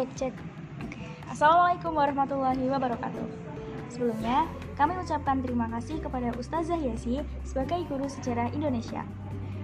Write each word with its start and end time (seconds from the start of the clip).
Cek 0.00 0.16
cek. 0.16 0.34
Oke. 0.80 1.04
Assalamualaikum 1.28 1.92
warahmatullahi 1.92 2.64
wabarakatuh. 2.72 3.28
Sebelumnya, 3.92 4.48
kami 4.72 4.96
ucapkan 4.96 5.44
terima 5.44 5.68
kasih 5.76 6.00
kepada 6.00 6.32
Ustazah 6.40 6.80
Yasi 6.80 7.20
sebagai 7.44 7.84
guru 7.84 8.08
sejarah 8.08 8.48
Indonesia. 8.56 9.04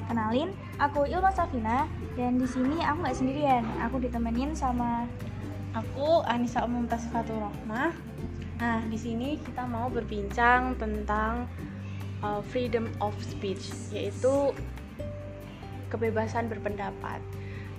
Kenalin, 0.04 0.52
aku 0.76 1.08
Ilma 1.08 1.32
Safina 1.32 1.88
dan 2.20 2.36
di 2.36 2.44
sini 2.44 2.84
aku 2.84 3.00
nggak 3.00 3.16
sendirian. 3.16 3.64
Aku 3.88 3.96
ditemenin 3.96 4.52
sama 4.52 5.08
Aku 5.72 6.20
Anissa 6.28 6.68
Umum 6.68 6.84
Tasfatul 6.84 7.40
Rahmah. 7.40 7.96
Nah, 8.60 8.84
di 8.92 9.00
sini 9.00 9.40
kita 9.40 9.64
mau 9.64 9.88
berbincang 9.88 10.76
tentang 10.76 11.48
uh, 12.20 12.44
freedom 12.44 12.92
of 13.00 13.16
speech, 13.24 13.72
yaitu 13.88 14.52
kebebasan 15.88 16.52
berpendapat. 16.52 17.24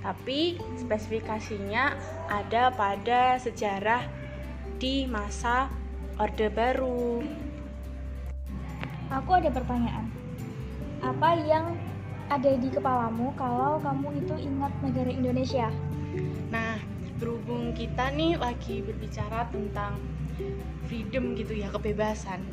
Tapi 0.01 0.61
spesifikasinya 0.77 1.97
ada 2.29 2.69
pada 2.71 3.41
sejarah 3.41 4.05
di 4.77 5.09
masa 5.09 5.67
Orde 6.17 6.49
Baru. 6.53 7.21
Aku 9.13 9.29
ada 9.37 9.49
pertanyaan. 9.49 10.09
Apa 11.01 11.37
yang 11.45 11.77
ada 12.27 12.51
di 12.59 12.67
kepalamu 12.67 13.31
kalau 13.39 13.79
kamu 13.79 14.19
itu 14.19 14.35
ingat 14.35 14.73
negara 14.83 15.09
Indonesia? 15.13 15.71
Nah, 16.51 16.75
berhubung 17.17 17.71
kita 17.71 18.11
nih 18.11 18.35
lagi 18.35 18.83
berbicara 18.83 19.47
tentang 19.49 19.95
freedom 20.91 21.33
gitu 21.39 21.55
ya, 21.55 21.71
kebebasan. 21.71 22.43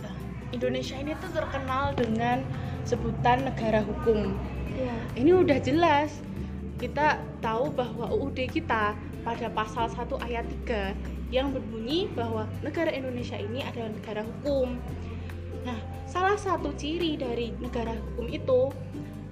Nah, 0.00 0.14
Indonesia 0.54 0.96
ini 0.96 1.12
tuh 1.18 1.32
terkenal 1.34 1.92
dengan 1.98 2.46
sebutan 2.86 3.44
negara 3.44 3.82
hukum. 3.84 4.32
Iya. 4.72 4.96
Ini 5.18 5.30
udah 5.36 5.58
jelas. 5.60 6.29
Kita 6.80 7.20
tahu 7.44 7.68
bahwa 7.76 8.08
UUD 8.08 8.48
kita 8.48 8.96
pada 9.20 9.46
pasal 9.52 9.92
1 9.92 10.16
ayat 10.24 10.48
3 10.64 10.96
yang 11.28 11.52
berbunyi 11.52 12.08
bahwa 12.16 12.48
negara 12.64 12.88
Indonesia 12.88 13.36
ini 13.36 13.60
adalah 13.60 13.92
negara 13.92 14.24
hukum. 14.24 14.80
Nah, 15.62 15.76
salah 16.08 16.40
satu 16.40 16.72
ciri 16.74 17.20
dari 17.20 17.52
negara 17.60 17.92
hukum 17.92 18.26
itu 18.32 18.72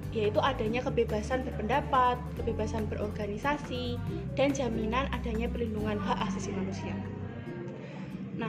yaitu 0.08 0.41
adanya 0.41 0.81
kebebasan 0.81 1.45
berpendapat, 1.45 2.17
kebebasan 2.41 2.89
berorganisasi, 2.89 4.01
dan 4.36 4.56
jaminan 4.56 5.05
adanya 5.12 5.53
perlindungan 5.53 6.01
hak 6.01 6.17
asasi 6.33 6.48
manusia. 6.56 6.97
Nah, 8.41 8.48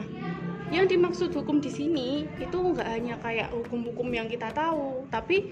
yang 0.71 0.87
dimaksud 0.87 1.35
hukum 1.35 1.59
di 1.59 1.67
sini 1.67 2.09
itu 2.39 2.57
nggak 2.57 2.87
hanya 2.87 3.19
kayak 3.19 3.51
hukum-hukum 3.51 4.07
yang 4.07 4.31
kita 4.31 4.47
tahu, 4.55 5.03
tapi 5.11 5.51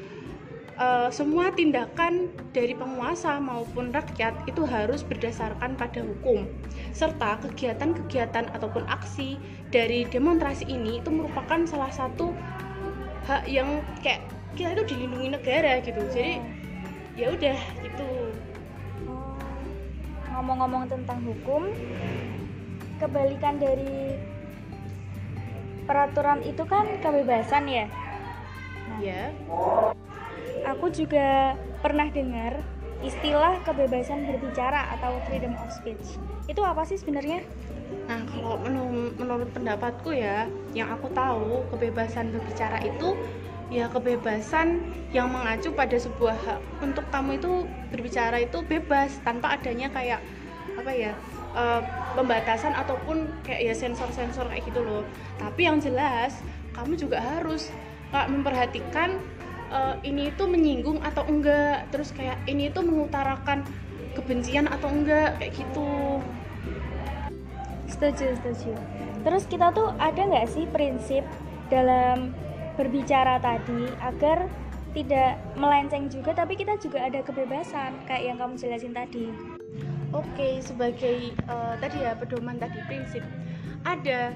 eh, 0.78 1.09
semua 1.09 1.50
tindakan 1.53 2.30
dari 2.53 2.78
penguasa 2.78 3.42
maupun 3.42 3.89
rakyat 3.89 4.45
itu 4.45 4.64
harus 4.64 5.02
berdasarkan 5.02 5.73
pada 5.75 6.02
hukum, 6.02 6.45
serta 6.94 7.42
kegiatan-kegiatan 7.44 8.53
ataupun 8.53 8.86
aksi 8.88 9.42
dari 9.73 10.06
demonstrasi 10.08 10.69
ini 10.69 11.02
itu 11.02 11.09
merupakan 11.11 11.66
salah 11.67 11.92
satu 11.92 12.31
hak 13.28 13.44
yang 13.50 13.84
kayak 14.00 14.23
kita 14.56 14.73
itu 14.73 14.95
dilindungi 14.95 15.38
negara 15.38 15.84
gitu. 15.84 16.02
Jadi 16.14 16.42
ya 17.17 17.34
udah 17.34 17.59
gitu. 17.81 18.09
Oh, 19.09 19.38
Ngomong-ngomong 20.38 20.86
tentang 20.88 21.19
hukum, 21.25 21.73
kebalikan 23.02 23.58
dari 23.58 24.17
peraturan 25.86 26.41
itu 26.45 26.64
kan 26.66 26.86
kebebasan 27.02 27.66
ya. 27.66 27.86
Nah, 28.88 29.00
ya 29.03 29.22
Aku 30.67 30.91
juga 30.91 31.55
pernah 31.79 32.11
dengar 32.11 32.59
istilah 32.99 33.63
kebebasan 33.63 34.27
berbicara 34.27 34.91
atau 34.99 35.21
freedom 35.23 35.55
of 35.55 35.69
speech. 35.71 36.19
Itu 36.49 36.59
apa 36.65 36.83
sih 36.83 36.99
sebenarnya? 36.99 37.45
nah 38.07 38.23
kalau 38.23 38.55
menurut, 38.63 39.19
menurut 39.19 39.50
pendapatku 39.51 40.16
ya 40.16 40.47
yang 40.72 40.88
aku 40.88 41.11
tahu 41.11 41.67
kebebasan 41.75 42.31
berbicara 42.31 42.79
itu 42.79 43.19
ya 43.67 43.91
kebebasan 43.91 44.79
yang 45.11 45.27
mengacu 45.27 45.75
pada 45.75 46.00
sebuah 46.00 46.35
hak 46.39 46.59
untuk 46.79 47.03
kamu 47.11 47.35
itu 47.35 47.67
berbicara 47.91 48.39
itu 48.39 48.63
bebas 48.63 49.19
tanpa 49.27 49.59
adanya 49.59 49.91
kayak 49.91 50.23
apa 50.79 50.91
ya 50.95 51.11
eh, 51.51 51.81
pembatasan 52.16 52.72
ataupun 52.79 53.27
kayak 53.44 53.72
ya 53.72 53.73
sensor-sensor 53.75 54.47
kayak 54.47 54.63
gitu 54.63 54.88
loh 54.88 55.03
tapi 55.35 55.67
yang 55.67 55.83
jelas 55.83 56.39
kamu 56.72 56.95
juga 56.95 57.19
harus 57.19 57.75
memperhatikan 58.07 59.19
eh, 59.72 59.95
ini 60.07 60.31
itu 60.31 60.44
menyinggung 60.47 61.00
atau 61.03 61.23
enggak 61.28 61.88
terus 61.91 62.11
kayak 62.16 62.39
ini 62.47 62.69
itu 62.72 62.79
mengutarakan 62.83 63.67
kebencian 64.17 64.66
atau 64.66 64.89
enggak 64.89 65.38
kayak 65.38 65.53
gitu 65.53 66.22
Setuju, 67.88 68.38
setuju. 68.38 68.77
Terus 69.25 69.44
kita 69.50 69.73
tuh 69.73 69.89
ada 69.97 70.22
nggak 70.22 70.47
sih 70.51 70.69
prinsip 70.69 71.25
dalam 71.72 72.35
berbicara 72.77 73.41
tadi 73.41 73.89
agar 74.03 74.45
tidak 74.94 75.41
melenceng 75.57 76.06
juga 76.11 76.38
tapi 76.38 76.53
kita 76.53 76.77
juga 76.77 77.09
ada 77.09 77.25
kebebasan 77.25 77.97
kayak 78.06 78.23
yang 78.33 78.38
kamu 78.38 78.53
jelasin 78.59 78.94
tadi. 78.94 79.33
Oke, 80.13 80.61
sebagai 80.61 81.33
eh, 81.33 81.73
tadi 81.81 81.97
ya 82.06 82.13
pedoman 82.13 82.61
tadi 82.61 82.79
prinsip 82.85 83.25
ada. 83.81 84.35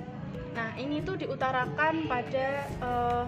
Nah, 0.52 0.76
ini 0.76 1.00
tuh 1.06 1.16
diutarakan 1.22 2.10
pada 2.10 2.48
eh, 2.66 3.24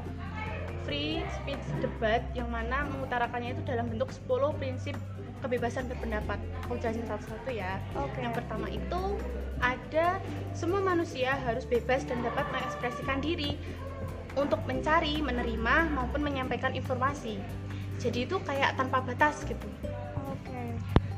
free 0.84 1.24
speech 1.40 1.64
debat 1.80 2.24
yang 2.36 2.52
mana 2.52 2.88
mengutarakannya 2.88 3.56
itu 3.56 3.62
dalam 3.66 3.88
bentuk 3.92 4.12
10 4.12 4.60
prinsip 4.60 4.96
kebebasan 5.44 5.92
berpendapat. 5.92 6.40
Aku 6.68 6.80
jelasin 6.80 7.04
satu-satu 7.04 7.52
ya. 7.52 7.80
Oke. 8.00 8.24
Yang 8.24 8.44
pertama 8.44 8.68
itu 8.72 9.20
ada 9.60 10.20
semua 10.56 10.80
manusia 10.80 11.36
harus 11.44 11.68
bebas 11.68 12.08
dan 12.08 12.24
dapat 12.24 12.48
mengekspresikan 12.52 13.20
diri 13.20 13.60
untuk 14.40 14.64
mencari, 14.66 15.20
menerima 15.20 15.92
maupun 15.94 16.24
menyampaikan 16.24 16.72
informasi. 16.74 17.40
Jadi 18.00 18.26
itu 18.26 18.40
kayak 18.44 18.80
tanpa 18.80 19.04
batas 19.04 19.44
gitu. 19.44 19.68
Oke. 20.32 20.64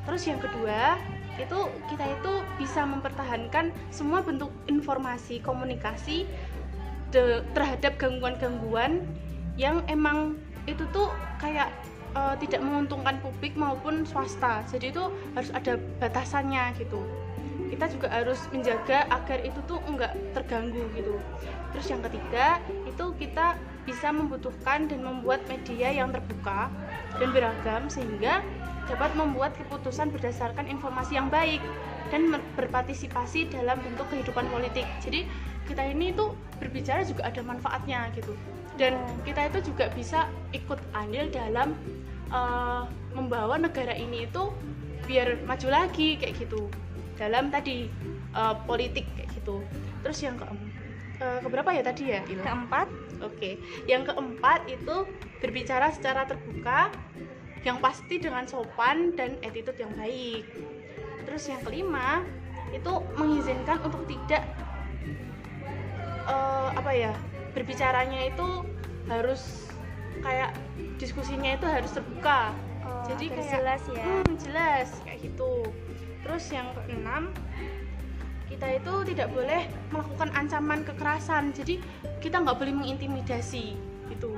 Terus 0.05 0.23
yang 0.27 0.41
kedua, 0.41 0.99
itu 1.35 1.59
kita 1.91 2.05
itu 2.05 2.33
bisa 2.59 2.83
mempertahankan 2.83 3.71
semua 3.91 4.21
bentuk 4.21 4.51
informasi 4.67 5.39
komunikasi 5.43 6.27
de- 7.11 7.43
terhadap 7.55 7.95
gangguan-gangguan 7.95 9.03
yang 9.55 9.83
emang 9.87 10.35
itu 10.67 10.83
tuh 10.91 11.11
kayak 11.39 11.71
eh, 12.15 12.35
tidak 12.43 12.61
menguntungkan 12.63 13.19
publik 13.23 13.55
maupun 13.55 14.03
swasta. 14.07 14.63
Jadi 14.67 14.91
itu 14.91 15.03
harus 15.35 15.51
ada 15.51 15.79
batasannya 15.99 16.75
gitu. 16.79 16.99
Kita 17.65 17.89
juga 17.89 18.07
harus 18.13 18.39
menjaga 18.53 19.09
agar 19.09 19.41
itu 19.41 19.59
tuh 19.65 19.81
enggak 19.89 20.13
terganggu 20.37 20.85
gitu. 20.93 21.17
Terus 21.75 21.87
yang 21.91 22.01
ketiga, 22.07 22.61
itu 22.87 23.05
kita 23.19 23.57
bisa 23.83 24.09
membutuhkan 24.09 24.87
dan 24.87 25.03
membuat 25.03 25.43
media 25.45 25.91
yang 25.91 26.09
terbuka 26.09 26.71
dan 27.19 27.29
beragam 27.35 27.85
sehingga 27.91 28.41
dapat 28.85 29.11
membuat 29.17 29.57
keputusan 29.57 30.13
berdasarkan 30.13 30.69
informasi 30.69 31.17
yang 31.17 31.27
baik 31.29 31.61
dan 32.13 32.29
berpartisipasi 32.53 33.49
dalam 33.49 33.81
bentuk 33.81 34.05
kehidupan 34.13 34.45
politik. 34.49 34.85
Jadi 35.01 35.25
kita 35.65 35.81
ini 35.89 36.13
tuh 36.13 36.37
berbicara 36.61 37.01
juga 37.01 37.25
ada 37.25 37.41
manfaatnya 37.41 38.13
gitu. 38.13 38.37
Dan 38.75 38.99
kita 39.23 39.47
itu 39.47 39.71
juga 39.71 39.87
bisa 39.95 40.27
ikut 40.51 40.79
andil 40.91 41.31
dalam 41.31 41.75
eh, 42.31 42.83
membawa 43.15 43.55
negara 43.55 43.95
ini 43.95 44.27
itu 44.27 44.51
biar 45.05 45.43
maju 45.45 45.67
lagi 45.69 46.17
kayak 46.17 46.35
gitu 46.35 46.67
dalam 47.15 47.47
tadi 47.49 47.87
eh, 48.35 48.55
politik 48.67 49.07
kayak 49.15 49.31
gitu. 49.35 49.63
Terus 50.03 50.19
yang 50.21 50.35
ke 50.35 50.45
eh, 51.23 51.39
keberapa 51.39 51.69
ya 51.71 51.83
tadi 51.83 52.03
ya? 52.11 52.19
Il? 52.27 52.43
Keempat, 52.43 52.87
Oke, 53.23 53.55
yang 53.87 54.03
keempat 54.03 54.67
itu 54.67 55.07
berbicara 55.39 55.87
secara 55.95 56.27
terbuka, 56.27 56.91
yang 57.63 57.79
pasti 57.79 58.19
dengan 58.19 58.43
sopan 58.43 59.15
dan 59.15 59.39
attitude 59.39 59.79
yang 59.79 59.93
baik. 59.95 60.43
Terus 61.23 61.43
yang 61.47 61.61
kelima 61.63 62.21
itu 62.75 62.91
mengizinkan 63.15 63.79
untuk 63.87 64.03
tidak 64.05 64.43
eh, 66.27 66.69
apa 66.75 66.91
ya 66.91 67.13
berbicaranya 67.55 68.27
itu 68.27 68.67
harus 69.07 69.71
kayak 70.19 70.51
diskusinya 70.99 71.55
itu 71.55 71.65
harus 71.65 71.91
terbuka. 71.95 72.51
oh, 72.83 73.07
Jadi 73.07 73.31
kayak 73.31 73.49
jelas 73.49 73.81
ya. 73.87 74.03
Hmm, 74.03 74.33
jelas 74.35 74.87
kayak 75.07 75.19
gitu. 75.23 75.51
Terus 76.21 76.43
yang 76.51 76.67
keenam 76.75 77.31
kita 78.45 78.67
itu 78.77 78.93
tidak 79.15 79.27
boleh 79.33 79.65
melakukan 79.89 80.29
ancaman 80.35 80.83
kekerasan. 80.83 81.55
Jadi 81.55 81.79
kita 82.19 82.43
nggak 82.43 82.57
boleh 82.59 82.73
mengintimidasi 82.75 83.79
gitu. 84.11 84.35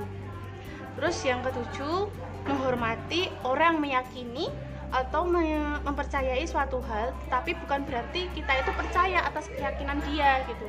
Terus 0.94 1.16
yang 1.26 1.42
ketujuh 1.42 2.10
menghormati 2.46 3.28
orang 3.44 3.82
meyakini 3.82 4.48
atau 4.88 5.28
me- 5.28 5.78
mempercayai 5.84 6.48
suatu 6.48 6.80
hal, 6.88 7.12
tapi 7.28 7.52
bukan 7.52 7.84
berarti 7.84 8.32
kita 8.32 8.56
itu 8.56 8.72
percaya 8.72 9.20
atas 9.20 9.52
keyakinan 9.52 10.00
dia 10.08 10.40
gitu. 10.48 10.64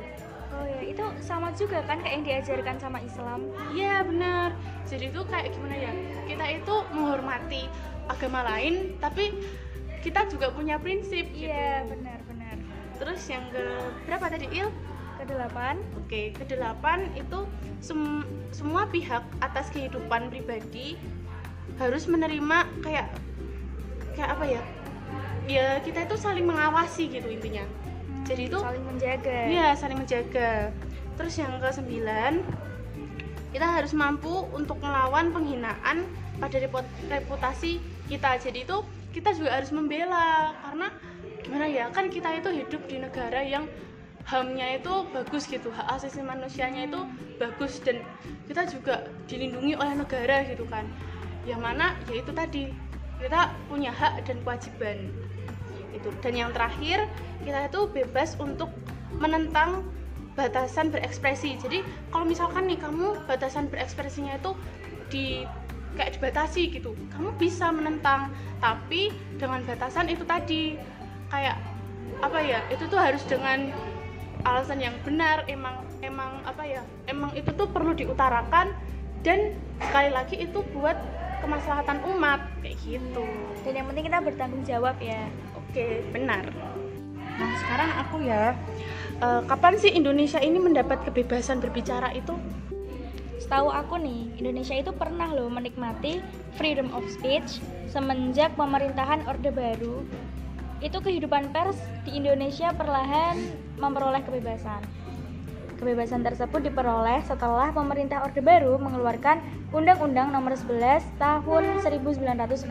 Oh 0.60 0.66
ya, 0.68 0.80
itu 0.84 1.04
sama 1.24 1.48
juga 1.56 1.80
kan 1.88 2.04
kayak 2.04 2.14
yang 2.20 2.24
diajarkan 2.28 2.76
sama 2.76 3.00
Islam. 3.00 3.48
Iya 3.72 4.04
benar. 4.04 4.52
Jadi 4.84 5.08
itu 5.08 5.20
kayak 5.24 5.56
gimana 5.56 5.76
ya? 5.80 5.92
Kita 6.28 6.44
itu 6.52 6.74
menghormati 6.92 7.64
agama 8.12 8.44
lain, 8.44 9.00
tapi 9.00 9.32
kita 10.00 10.24
juga 10.32 10.48
punya 10.50 10.80
prinsip 10.80 11.28
iya 11.36 11.84
gitu. 11.84 11.92
benar 11.96 12.18
benar 12.24 12.56
terus 12.96 13.20
yang 13.28 13.44
ke 13.52 13.64
berapa 14.08 14.26
tadi 14.32 14.48
il 14.48 14.68
kedelapan 15.20 15.76
oke 16.00 16.20
kedelapan 16.40 17.04
itu 17.12 17.44
sem- 17.84 18.24
semua 18.52 18.88
pihak 18.88 19.20
atas 19.44 19.68
kehidupan 19.68 20.32
pribadi 20.32 20.96
harus 21.76 22.08
menerima 22.08 22.64
kayak 22.80 23.12
kayak 24.16 24.30
apa 24.36 24.44
ya 24.48 24.62
ya 25.44 25.68
kita 25.84 26.08
itu 26.08 26.16
saling 26.16 26.48
mengawasi 26.48 27.12
gitu 27.12 27.28
intinya 27.28 27.64
Jadi 28.30 28.42
itu- 28.46 28.62
saling 28.62 28.84
menjaga 28.86 29.38
Iya, 29.50 29.68
saling 29.74 29.98
menjaga. 29.98 30.50
Terus 31.18 31.34
yang 31.36 31.52
ke 31.58 31.68
sembilan, 31.74 32.32
kita 33.50 33.66
harus 33.66 33.92
mampu 33.92 34.46
untuk 34.54 34.78
melawan 34.78 35.34
penghinaan 35.34 36.06
pada 36.38 36.56
reput- 36.62 36.94
reputasi 37.10 37.82
kita. 38.06 38.38
Jadi 38.38 38.62
itu 38.62 38.78
kita 39.10 39.34
juga 39.34 39.58
harus 39.58 39.74
membela 39.74 40.54
karena 40.62 40.88
gimana 41.42 41.66
ya 41.66 41.90
kan 41.90 42.06
kita 42.06 42.38
itu 42.38 42.50
hidup 42.62 42.82
di 42.86 43.02
negara 43.02 43.42
yang 43.42 43.66
hamnya 44.22 44.78
itu 44.78 45.10
bagus 45.10 45.50
gitu 45.50 45.74
hak 45.74 45.98
asasi 45.98 46.22
manusianya 46.22 46.86
itu 46.86 47.00
bagus 47.42 47.82
dan 47.82 47.98
kita 48.46 48.70
juga 48.70 49.10
dilindungi 49.26 49.74
oleh 49.74 49.98
negara 49.98 50.46
gitu 50.46 50.62
kan 50.70 50.86
yang 51.42 51.58
mana 51.58 51.98
ya 52.06 52.22
itu 52.22 52.30
tadi 52.30 52.70
kita 53.18 53.50
punya 53.66 53.90
hak 53.90 54.22
dan 54.22 54.38
kewajiban 54.46 55.10
itu 55.94 56.08
dan 56.22 56.34
yang 56.36 56.50
terakhir 56.54 57.06
kita 57.42 57.66
itu 57.70 57.80
bebas 57.90 58.36
untuk 58.38 58.70
menentang 59.18 59.86
batasan 60.38 60.88
berekspresi. 60.94 61.58
Jadi 61.58 61.82
kalau 62.08 62.24
misalkan 62.24 62.70
nih 62.70 62.78
kamu 62.78 63.26
batasan 63.26 63.68
berekspresinya 63.68 64.38
itu 64.38 64.54
di 65.10 65.44
kayak 65.98 66.16
dibatasi 66.16 66.70
gitu 66.70 66.94
kamu 67.16 67.34
bisa 67.36 67.68
menentang. 67.74 68.30
Tapi 68.62 69.10
dengan 69.36 69.64
batasan 69.66 70.08
itu 70.08 70.22
tadi 70.24 70.78
kayak 71.28 71.58
apa 72.20 72.38
ya 72.42 72.60
itu 72.68 72.84
tuh 72.90 73.00
harus 73.00 73.22
dengan 73.26 73.70
alasan 74.44 74.80
yang 74.80 74.96
benar 75.04 75.44
emang 75.46 75.84
emang 76.00 76.40
apa 76.48 76.64
ya 76.64 76.82
emang 77.10 77.34
itu 77.36 77.50
tuh 77.52 77.68
perlu 77.68 77.92
diutarakan. 77.92 78.72
Dan 79.20 79.52
sekali 79.84 80.08
lagi 80.08 80.40
itu 80.40 80.64
buat 80.72 80.96
kemaslahatan 81.44 82.00
umat 82.16 82.40
kayak 82.64 82.76
gitu. 82.80 83.26
Dan 83.64 83.72
yang 83.76 83.86
penting 83.92 84.08
kita 84.08 84.18
bertanggung 84.24 84.64
jawab 84.64 84.96
ya 84.96 85.28
oke 85.70 85.86
benar 86.10 86.44
nah 87.38 87.50
sekarang 87.62 87.90
aku 88.02 88.16
ya 88.26 88.58
eh, 89.22 89.42
kapan 89.46 89.74
sih 89.78 89.94
Indonesia 89.94 90.42
ini 90.42 90.58
mendapat 90.58 91.06
kebebasan 91.06 91.62
berbicara 91.62 92.10
itu 92.12 92.34
Setahu 93.50 93.66
aku 93.66 93.98
nih, 93.98 94.30
Indonesia 94.38 94.78
itu 94.78 94.94
pernah 94.94 95.26
loh 95.34 95.50
menikmati 95.50 96.22
freedom 96.54 96.86
of 96.94 97.02
speech 97.10 97.58
semenjak 97.90 98.54
pemerintahan 98.54 99.26
Orde 99.26 99.50
Baru. 99.50 100.06
Itu 100.78 101.02
kehidupan 101.02 101.50
pers 101.50 101.74
di 102.06 102.22
Indonesia 102.22 102.70
perlahan 102.70 103.34
memperoleh 103.74 104.22
kebebasan. 104.22 104.86
Kebebasan 105.80 106.20
tersebut 106.20 106.60
diperoleh 106.68 107.24
setelah 107.24 107.72
pemerintah 107.72 108.20
Orde 108.20 108.44
Baru 108.44 108.76
mengeluarkan 108.76 109.40
Undang-Undang 109.72 110.28
Nomor 110.28 110.52
11 110.52 111.00
Tahun 111.16 111.64
1966 111.80 112.68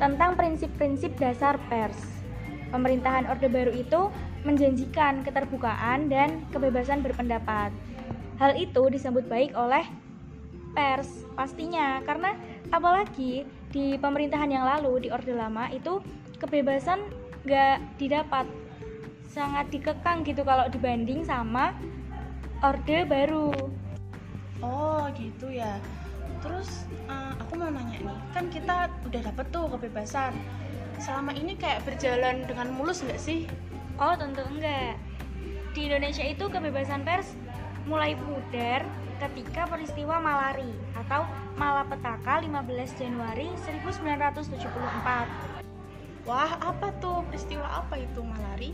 tentang 0.00 0.30
prinsip-prinsip 0.32 1.12
dasar 1.20 1.60
pers. 1.68 2.24
Pemerintahan 2.72 3.28
Orde 3.28 3.44
Baru 3.52 3.76
itu 3.76 4.08
menjanjikan 4.40 5.20
keterbukaan 5.20 6.08
dan 6.08 6.40
kebebasan 6.48 7.04
berpendapat. 7.04 7.68
Hal 8.40 8.56
itu 8.56 8.88
disambut 8.88 9.28
baik 9.28 9.52
oleh 9.52 9.84
pers 10.72 11.28
pastinya 11.36 12.00
karena 12.08 12.32
apalagi 12.72 13.44
di 13.68 14.00
pemerintahan 14.00 14.48
yang 14.48 14.64
lalu 14.64 15.04
di 15.04 15.08
Orde 15.12 15.36
Lama 15.36 15.68
itu 15.68 16.00
kebebasan 16.40 17.04
nggak 17.44 18.00
didapat 18.00 18.48
sangat 19.32 19.72
dikekang 19.72 20.20
gitu 20.28 20.44
kalau 20.44 20.68
dibanding 20.68 21.24
sama 21.24 21.72
Orde 22.60 23.08
Baru. 23.08 23.50
oh 24.60 25.08
gitu 25.16 25.48
ya 25.48 25.80
terus 26.44 26.84
eh, 27.08 27.32
aku 27.40 27.56
mau 27.56 27.72
nanya 27.72 27.96
nih 27.98 28.18
kan 28.36 28.44
kita 28.52 28.92
udah 29.08 29.20
dapet 29.24 29.46
tuh 29.50 29.66
kebebasan 29.72 30.36
selama 31.00 31.32
ini 31.32 31.56
kayak 31.56 31.82
berjalan 31.82 32.44
dengan 32.44 32.70
mulus 32.70 33.00
nggak 33.02 33.18
sih 33.18 33.48
Oh 34.00 34.16
tentu 34.16 34.40
enggak. 34.48 34.96
Di 35.76 35.88
Indonesia 35.88 36.24
itu 36.24 36.48
kebebasan 36.48 37.04
pers 37.04 37.36
mulai 37.84 38.16
pudar 38.16 38.82
ketika 39.20 39.68
peristiwa 39.68 40.18
Malari 40.18 40.72
atau 40.96 41.22
Malapetaka 41.54 42.42
15 42.42 42.98
Januari 43.00 43.52
1974. 43.62 45.52
wah 46.22 46.54
apa 46.62 46.94
tuh 47.02 47.26
peristiwa 47.26 47.66
apa 47.82 47.98
itu 47.98 48.22
malari 48.22 48.70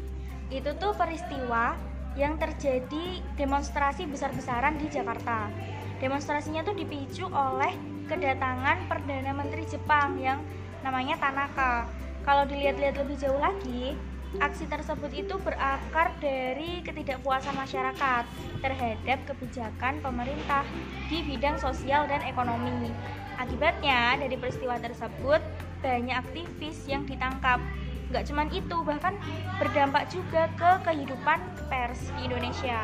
Itu 0.49 0.73
tuh 0.81 0.97
peristiwa 0.97 1.77
yang 2.17 2.41
terjadi 2.41 3.21
demonstrasi 3.37 4.09
besar-besaran 4.09 4.81
di 4.81 4.89
Jakarta. 4.89 5.53
Demonstrasinya 6.01 6.65
tuh 6.65 6.75
dipicu 6.75 7.29
oleh 7.29 7.77
kedatangan 8.09 8.89
Perdana 8.89 9.37
Menteri 9.37 9.69
Jepang 9.69 10.17
yang 10.17 10.41
namanya 10.81 11.21
Tanaka. 11.21 11.85
Kalau 12.25 12.49
dilihat-lihat 12.49 12.97
lebih 12.97 13.17
jauh 13.21 13.39
lagi, 13.39 13.95
aksi 14.37 14.69
tersebut 14.69 15.09
itu 15.13 15.35
berakar 15.41 16.13
dari 16.21 16.85
ketidakpuasan 16.85 17.57
masyarakat 17.57 18.25
terhadap 18.61 19.19
kebijakan 19.25 20.01
pemerintah 20.05 20.65
di 21.09 21.25
bidang 21.25 21.57
sosial 21.57 22.05
dan 22.05 22.21
ekonomi. 22.29 22.93
Akibatnya 23.41 24.19
dari 24.21 24.37
peristiwa 24.37 24.77
tersebut 24.77 25.41
banyak 25.81 26.17
aktivis 26.17 26.85
yang 26.91 27.07
ditangkap. 27.07 27.63
Nggak 28.09 28.25
cuman 28.33 28.49
itu, 28.53 28.77
bahkan 28.85 29.15
berdampak 29.61 30.09
juga 30.09 30.49
ke 30.57 30.71
kehidupan 30.85 31.39
pers 31.69 32.09
di 32.17 32.29
Indonesia. 32.29 32.81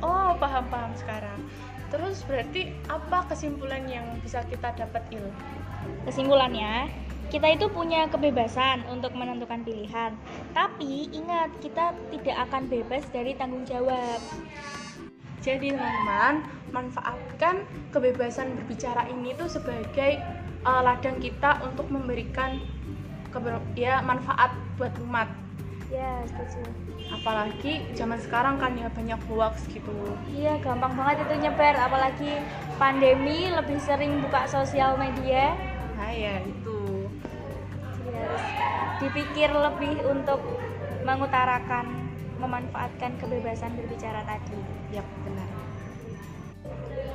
oh 0.00 0.32
paham 0.40 0.64
paham 0.72 0.96
sekarang 0.96 1.36
terus 1.90 2.22
berarti 2.24 2.72
apa 2.88 3.26
kesimpulan 3.28 3.84
yang 3.84 4.06
bisa 4.22 4.40
kita 4.48 4.72
dapat 4.78 5.02
il 5.12 5.26
Kesimpulannya, 6.04 6.92
kita 7.32 7.56
itu 7.56 7.66
punya 7.72 8.04
kebebasan 8.08 8.84
untuk 8.92 9.16
menentukan 9.16 9.64
pilihan. 9.64 10.12
Tapi 10.52 11.08
ingat, 11.08 11.48
kita 11.64 11.96
tidak 12.12 12.36
akan 12.48 12.68
bebas 12.68 13.04
dari 13.08 13.32
tanggung 13.32 13.64
jawab. 13.64 14.20
Jadi 15.40 15.72
teman-teman, 15.72 16.44
manfaatkan 16.68 17.64
kebebasan 17.96 18.60
berbicara 18.60 19.08
ini 19.08 19.32
tuh 19.40 19.48
sebagai 19.48 20.20
uh, 20.68 20.84
ladang 20.84 21.16
kita 21.16 21.64
untuk 21.64 21.88
memberikan 21.88 22.60
keber- 23.30 23.64
ya 23.78 24.02
manfaat 24.02 24.52
buat 24.76 24.92
umat. 25.02 25.28
Ya, 25.90 26.22
setuju. 26.30 26.62
Apalagi 27.10 27.82
zaman 27.98 28.22
sekarang 28.22 28.62
kan 28.62 28.78
ya 28.78 28.86
banyak 28.94 29.18
hoax 29.26 29.66
gitu. 29.74 29.90
Iya, 30.30 30.62
gampang 30.62 30.94
banget 30.94 31.26
itu 31.26 31.34
nyebar. 31.42 31.74
Apalagi 31.74 32.38
pandemi 32.78 33.50
lebih 33.50 33.82
sering 33.82 34.22
buka 34.22 34.46
sosial 34.46 34.94
media. 34.94 35.58
Nah 35.98 36.10
ya 36.14 36.38
itu. 36.46 37.10
Jadi 37.98 38.10
harus 38.14 38.44
dipikir 39.02 39.50
lebih 39.50 39.94
untuk 40.06 40.38
mengutarakan, 41.02 41.90
memanfaatkan 42.38 43.18
kebebasan 43.18 43.74
berbicara 43.74 44.22
tadi. 44.22 44.60
Yap, 44.94 45.06
benar. 45.26 45.48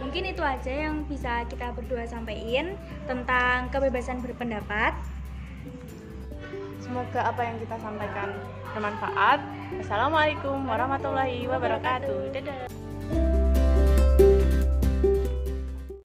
Mungkin 0.03 0.23
itu 0.35 0.43
aja 0.43 0.71
yang 0.71 1.07
bisa 1.07 1.47
kita 1.47 1.71
berdua 1.71 2.03
sampaikan 2.05 2.75
tentang 3.07 3.71
kebebasan 3.71 4.19
berpendapat. 4.19 4.93
Semoga 6.95 7.27
apa 7.27 7.43
yang 7.43 7.59
kita 7.59 7.75
sampaikan 7.83 8.31
bermanfaat. 8.71 9.43
Assalamualaikum 9.83 10.63
warahmatullahi 10.63 11.43
wabarakatuh. 11.43 12.31
Dadah. 12.31 12.71